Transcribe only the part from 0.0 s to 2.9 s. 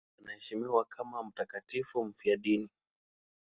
Tangu kale anaheshimiwa kama mtakatifu mfiadini.